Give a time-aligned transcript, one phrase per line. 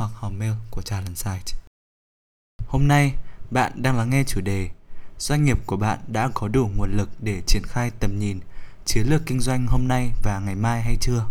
[0.00, 1.58] hoặc hòm mail của Talent Site.
[2.68, 3.14] Hôm nay,
[3.50, 4.70] bạn đang lắng nghe chủ đề
[5.18, 8.40] Doanh nghiệp của bạn đã có đủ nguồn lực để triển khai tầm nhìn,
[8.84, 11.24] chiến lược kinh doanh hôm nay và ngày mai hay chưa?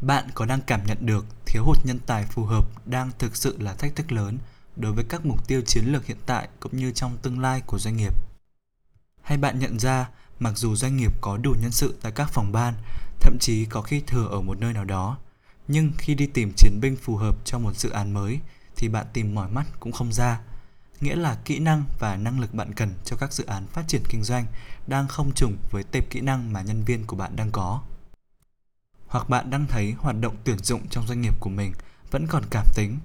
[0.00, 3.56] Bạn có đang cảm nhận được thiếu hụt nhân tài phù hợp đang thực sự
[3.60, 4.38] là thách thức lớn
[4.76, 7.78] đối với các mục tiêu chiến lược hiện tại cũng như trong tương lai của
[7.78, 8.14] doanh nghiệp?
[9.22, 10.08] Hay bạn nhận ra
[10.38, 12.74] mặc dù doanh nghiệp có đủ nhân sự tại các phòng ban,
[13.20, 15.18] thậm chí có khi thừa ở một nơi nào đó,
[15.68, 18.40] nhưng khi đi tìm chiến binh phù hợp cho một dự án mới
[18.76, 20.40] thì bạn tìm mỏi mắt cũng không ra.
[21.00, 24.02] Nghĩa là kỹ năng và năng lực bạn cần cho các dự án phát triển
[24.08, 24.46] kinh doanh
[24.86, 27.80] đang không trùng với tệp kỹ năng mà nhân viên của bạn đang có.
[29.06, 31.72] Hoặc bạn đang thấy hoạt động tuyển dụng trong doanh nghiệp của mình
[32.10, 32.98] vẫn còn cảm tính,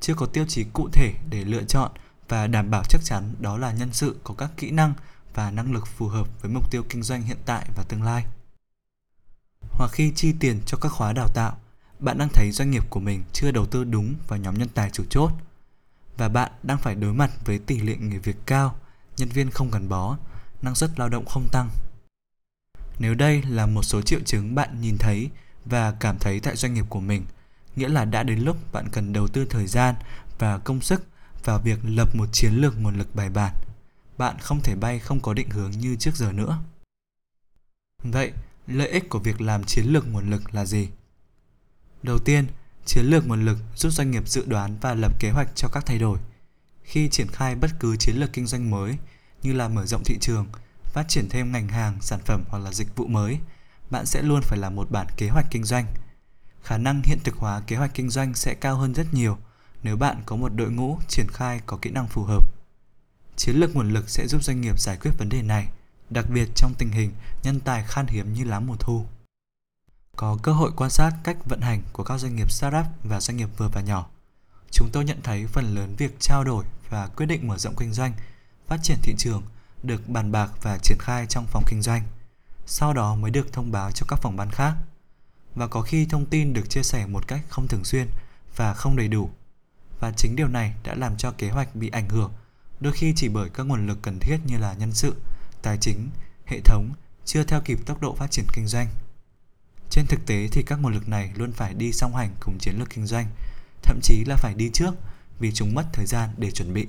[0.00, 1.90] chưa có tiêu chí cụ thể để lựa chọn
[2.28, 4.94] và đảm bảo chắc chắn đó là nhân sự có các kỹ năng
[5.34, 8.24] và năng lực phù hợp với mục tiêu kinh doanh hiện tại và tương lai.
[9.70, 11.56] Hoặc khi chi tiền cho các khóa đào tạo,
[11.98, 14.90] bạn đang thấy doanh nghiệp của mình chưa đầu tư đúng vào nhóm nhân tài
[14.90, 15.32] chủ chốt
[16.16, 18.76] và bạn đang phải đối mặt với tỷ lệ nghỉ việc cao,
[19.16, 20.16] nhân viên không gắn bó,
[20.62, 21.70] năng suất lao động không tăng.
[22.98, 25.30] Nếu đây là một số triệu chứng bạn nhìn thấy
[25.64, 27.24] và cảm thấy tại doanh nghiệp của mình,
[27.76, 29.94] nghĩa là đã đến lúc bạn cần đầu tư thời gian
[30.38, 31.06] và công sức
[31.44, 33.54] vào việc lập một chiến lược nguồn lực bài bản.
[34.18, 36.58] Bạn không thể bay không có định hướng như trước giờ nữa.
[38.02, 38.32] Vậy,
[38.66, 40.88] lợi ích của việc làm chiến lược nguồn lực là gì?
[42.04, 42.46] Đầu tiên,
[42.84, 45.86] chiến lược nguồn lực giúp doanh nghiệp dự đoán và lập kế hoạch cho các
[45.86, 46.18] thay đổi.
[46.82, 48.96] Khi triển khai bất cứ chiến lược kinh doanh mới
[49.42, 50.46] như là mở rộng thị trường,
[50.84, 53.38] phát triển thêm ngành hàng, sản phẩm hoặc là dịch vụ mới,
[53.90, 55.86] bạn sẽ luôn phải làm một bản kế hoạch kinh doanh.
[56.62, 59.38] Khả năng hiện thực hóa kế hoạch kinh doanh sẽ cao hơn rất nhiều
[59.82, 62.46] nếu bạn có một đội ngũ triển khai có kỹ năng phù hợp.
[63.36, 65.68] Chiến lược nguồn lực sẽ giúp doanh nghiệp giải quyết vấn đề này,
[66.10, 67.12] đặc biệt trong tình hình
[67.42, 69.06] nhân tài khan hiếm như lá mùa thu
[70.16, 73.36] có cơ hội quan sát cách vận hành của các doanh nghiệp startup và doanh
[73.36, 74.06] nghiệp vừa và nhỏ.
[74.70, 77.92] Chúng tôi nhận thấy phần lớn việc trao đổi và quyết định mở rộng kinh
[77.92, 78.12] doanh,
[78.66, 79.42] phát triển thị trường
[79.82, 82.02] được bàn bạc và triển khai trong phòng kinh doanh.
[82.66, 84.74] Sau đó mới được thông báo cho các phòng ban khác.
[85.54, 88.06] Và có khi thông tin được chia sẻ một cách không thường xuyên
[88.56, 89.30] và không đầy đủ.
[90.00, 92.32] Và chính điều này đã làm cho kế hoạch bị ảnh hưởng,
[92.80, 95.14] đôi khi chỉ bởi các nguồn lực cần thiết như là nhân sự,
[95.62, 96.10] tài chính,
[96.46, 96.90] hệ thống
[97.24, 98.88] chưa theo kịp tốc độ phát triển kinh doanh.
[99.94, 102.78] Trên thực tế thì các nguồn lực này luôn phải đi song hành cùng chiến
[102.78, 103.26] lược kinh doanh,
[103.82, 104.94] thậm chí là phải đi trước
[105.38, 106.86] vì chúng mất thời gian để chuẩn bị.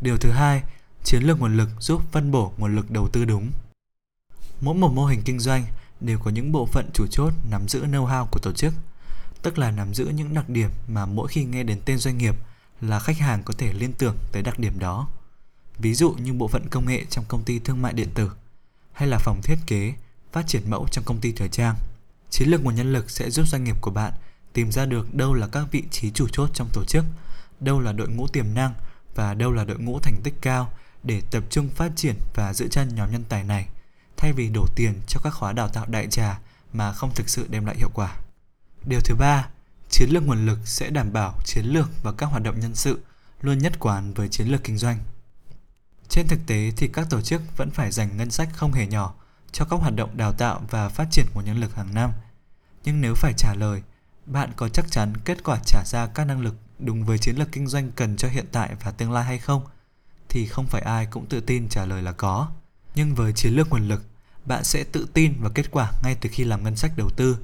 [0.00, 0.62] Điều thứ hai,
[1.04, 3.50] chiến lược nguồn lực giúp phân bổ nguồn lực đầu tư đúng.
[4.60, 5.64] Mỗi một mô hình kinh doanh
[6.00, 8.74] đều có những bộ phận chủ chốt nắm giữ know-how của tổ chức,
[9.42, 12.36] tức là nắm giữ những đặc điểm mà mỗi khi nghe đến tên doanh nghiệp
[12.80, 15.08] là khách hàng có thể liên tưởng tới đặc điểm đó.
[15.78, 18.32] Ví dụ như bộ phận công nghệ trong công ty thương mại điện tử
[18.92, 19.94] hay là phòng thiết kế
[20.32, 21.76] phát triển mẫu trong công ty thời trang.
[22.30, 24.12] Chiến lược nguồn nhân lực sẽ giúp doanh nghiệp của bạn
[24.52, 27.04] tìm ra được đâu là các vị trí chủ chốt trong tổ chức,
[27.60, 28.74] đâu là đội ngũ tiềm năng
[29.14, 30.72] và đâu là đội ngũ thành tích cao
[31.02, 33.68] để tập trung phát triển và giữ chân nhóm nhân tài này,
[34.16, 36.38] thay vì đổ tiền cho các khóa đào tạo đại trà
[36.72, 38.16] mà không thực sự đem lại hiệu quả.
[38.86, 39.48] Điều thứ ba,
[39.90, 43.00] chiến lược nguồn lực sẽ đảm bảo chiến lược và các hoạt động nhân sự
[43.42, 44.98] luôn nhất quán với chiến lược kinh doanh.
[46.08, 49.14] Trên thực tế thì các tổ chức vẫn phải dành ngân sách không hề nhỏ
[49.56, 52.12] cho các hoạt động đào tạo và phát triển nguồn nhân lực hàng năm.
[52.84, 53.82] Nhưng nếu phải trả lời,
[54.26, 57.52] bạn có chắc chắn kết quả trả ra các năng lực đúng với chiến lược
[57.52, 59.62] kinh doanh cần cho hiện tại và tương lai hay không?
[60.28, 62.48] Thì không phải ai cũng tự tin trả lời là có.
[62.94, 64.04] Nhưng với chiến lược nguồn lực,
[64.44, 67.36] bạn sẽ tự tin vào kết quả ngay từ khi làm ngân sách đầu tư.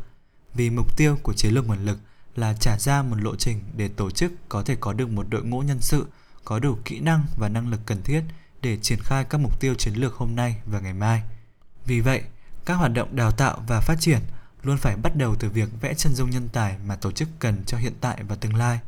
[0.54, 1.98] Vì mục tiêu của chiến lược nguồn lực
[2.36, 5.44] là trả ra một lộ trình để tổ chức có thể có được một đội
[5.44, 6.06] ngũ nhân sự
[6.44, 8.22] có đủ kỹ năng và năng lực cần thiết
[8.62, 11.22] để triển khai các mục tiêu chiến lược hôm nay và ngày mai.
[11.87, 12.23] Vì vậy,
[12.64, 14.20] các hoạt động đào tạo và phát triển
[14.62, 17.62] luôn phải bắt đầu từ việc vẽ chân dung nhân tài mà tổ chức cần
[17.67, 18.79] cho hiện tại và tương lai,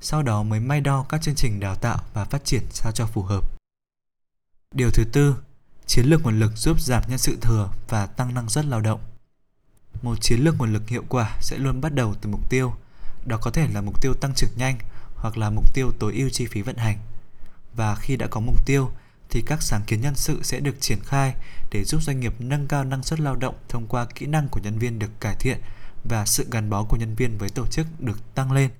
[0.00, 3.06] sau đó mới may đo các chương trình đào tạo và phát triển sao cho
[3.06, 3.44] phù hợp.
[4.74, 5.36] Điều thứ tư,
[5.86, 9.00] chiến lược nguồn lực giúp giảm nhân sự thừa và tăng năng suất lao động.
[10.02, 12.74] Một chiến lược nguồn lực hiệu quả sẽ luôn bắt đầu từ mục tiêu,
[13.26, 14.78] đó có thể là mục tiêu tăng trưởng nhanh
[15.14, 16.98] hoặc là mục tiêu tối ưu chi phí vận hành.
[17.74, 18.90] Và khi đã có mục tiêu
[19.30, 21.34] thì các sáng kiến nhân sự sẽ được triển khai
[21.70, 24.60] để giúp doanh nghiệp nâng cao năng suất lao động thông qua kỹ năng của
[24.60, 25.60] nhân viên được cải thiện
[26.04, 28.70] và sự gắn bó của nhân viên với tổ chức được tăng lên.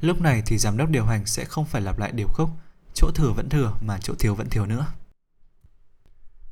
[0.00, 2.50] Lúc này thì giám đốc điều hành sẽ không phải lặp lại điều khúc
[2.94, 4.86] chỗ thừa vẫn thừa mà chỗ thiếu vẫn thiếu nữa.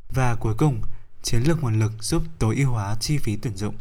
[0.09, 0.83] Và cuối cùng,
[1.23, 3.75] chiến lược nguồn lực giúp tối ưu hóa chi phí tuyển dụng.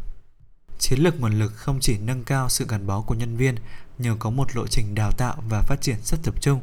[0.79, 3.55] Chiến lược nguồn lực không chỉ nâng cao sự gắn bó của nhân viên
[3.97, 6.61] nhờ có một lộ trình đào tạo và phát triển rất tập trung,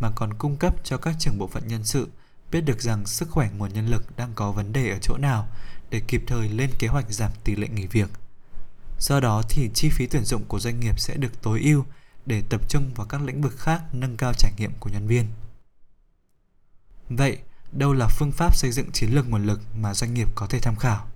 [0.00, 2.08] mà còn cung cấp cho các trưởng bộ phận nhân sự
[2.52, 5.48] biết được rằng sức khỏe nguồn nhân lực đang có vấn đề ở chỗ nào
[5.90, 8.10] để kịp thời lên kế hoạch giảm tỷ lệ nghỉ việc.
[8.98, 11.84] Do đó thì chi phí tuyển dụng của doanh nghiệp sẽ được tối ưu
[12.26, 15.26] để tập trung vào các lĩnh vực khác nâng cao trải nghiệm của nhân viên.
[17.08, 17.38] Vậy,
[17.72, 20.60] đâu là phương pháp xây dựng chiến lược nguồn lực mà doanh nghiệp có thể
[20.60, 21.06] tham khảo?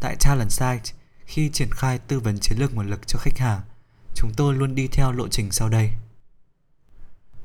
[0.00, 0.94] Tại Talent Site,
[1.24, 3.60] khi triển khai tư vấn chiến lược nguồn lực cho khách hàng,
[4.14, 5.90] chúng tôi luôn đi theo lộ trình sau đây.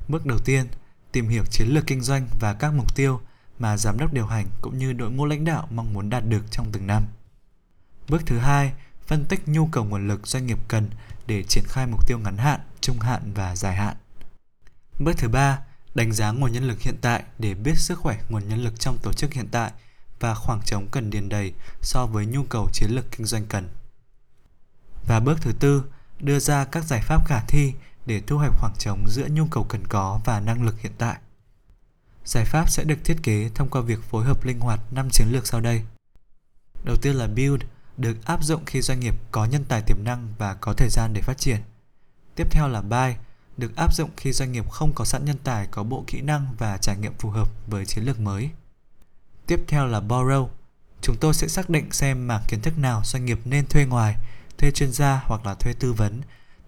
[0.08, 0.68] Bước đầu tiên,
[1.14, 3.22] tìm hiểu chiến lược kinh doanh và các mục tiêu
[3.60, 6.52] mà giám đốc điều hành cũng như đội ngũ lãnh đạo mong muốn đạt được
[6.52, 7.06] trong từng năm.
[8.10, 8.74] Bước thứ hai,
[9.08, 10.90] phân tích nhu cầu nguồn lực doanh nghiệp cần
[11.28, 13.96] để triển khai mục tiêu ngắn hạn, trung hạn và dài hạn.
[15.00, 15.60] Bước thứ ba,
[15.96, 18.98] đánh giá nguồn nhân lực hiện tại để biết sức khỏe nguồn nhân lực trong
[19.04, 19.72] tổ chức hiện tại
[20.20, 23.70] và khoảng trống cần điền đầy so với nhu cầu chiến lược kinh doanh cần.
[25.08, 25.84] Và bước thứ tư,
[26.20, 27.74] đưa ra các giải pháp khả thi
[28.06, 31.18] để thu hẹp khoảng trống giữa nhu cầu cần có và năng lực hiện tại.
[32.26, 35.28] Giải pháp sẽ được thiết kế thông qua việc phối hợp linh hoạt 5 chiến
[35.32, 35.82] lược sau đây.
[36.84, 37.64] Đầu tiên là build,
[37.98, 41.14] được áp dụng khi doanh nghiệp có nhân tài tiềm năng và có thời gian
[41.14, 41.62] để phát triển.
[42.36, 43.16] Tiếp theo là buy,
[43.58, 46.48] được áp dụng khi doanh nghiệp không có sẵn nhân tài có bộ kỹ năng
[46.58, 48.50] và trải nghiệm phù hợp với chiến lược mới.
[49.48, 50.48] Tiếp theo là borrow,
[51.02, 54.16] chúng tôi sẽ xác định xem mảng kiến thức nào doanh nghiệp nên thuê ngoài,
[54.58, 56.22] thuê chuyên gia hoặc là thuê tư vấn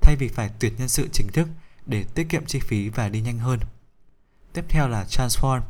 [0.06, 1.48] thay vì phải tuyển nhân sự chính thức
[1.86, 3.60] để tiết kiệm chi phí và đi nhanh hơn.
[4.54, 5.62] Tiếp theo là transform.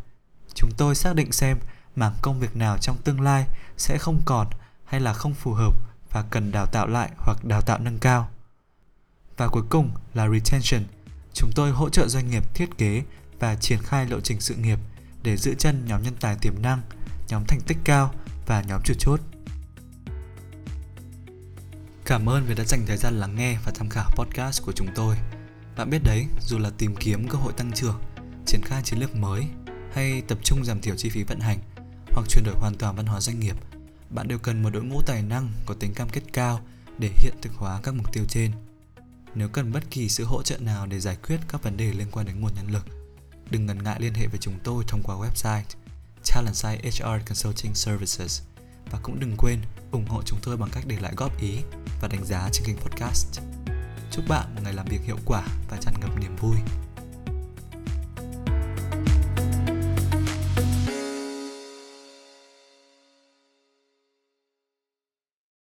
[0.54, 1.58] Chúng tôi xác định xem
[1.96, 3.46] mảng công việc nào trong tương lai
[3.78, 4.48] sẽ không còn
[4.86, 5.74] hay là không phù hợp
[6.12, 8.30] và cần đào tạo lại hoặc đào tạo nâng cao.
[9.38, 10.84] Và cuối cùng là retention.
[11.34, 13.04] Chúng tôi hỗ trợ doanh nghiệp thiết kế
[13.40, 14.80] và triển khai lộ trình sự nghiệp
[15.24, 16.82] để giữ chân nhóm nhân tài tiềm năng,
[17.28, 18.14] nhóm thành tích cao
[18.46, 19.20] và nhóm chủ chốt.
[22.06, 24.88] Cảm ơn vì đã dành thời gian lắng nghe và tham khảo podcast của chúng
[24.96, 25.16] tôi.
[25.78, 28.02] Bạn biết đấy, dù là tìm kiếm cơ hội tăng trưởng,
[28.46, 29.46] triển khai chiến lược mới
[29.94, 31.60] hay tập trung giảm thiểu chi phí vận hành
[32.12, 33.56] hoặc chuyển đổi hoàn toàn văn hóa doanh nghiệp,
[34.10, 36.62] bạn đều cần một đội ngũ tài năng có tính cam kết cao
[36.98, 38.52] để hiện thực hóa các mục tiêu trên.
[39.36, 42.08] Nếu cần bất kỳ sự hỗ trợ nào để giải quyết các vấn đề liên
[42.12, 42.86] quan đến nguồn nhân lực,
[43.50, 45.64] đừng ngần ngại liên hệ với chúng tôi thông qua website
[46.34, 48.42] Talentside HR Consulting Services
[48.92, 49.60] và cũng đừng quên
[49.92, 51.60] ủng hộ chúng tôi bằng cách để lại góp ý
[52.02, 53.40] và đánh giá trên kênh podcast.
[54.12, 56.58] Chúc bạn một ngày làm việc hiệu quả và tràn ngập niềm vui.